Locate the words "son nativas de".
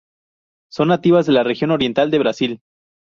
0.71-1.33